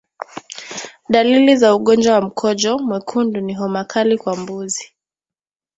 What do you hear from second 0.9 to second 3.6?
Dalili za ugonjwa wa mkojo mwekundu ni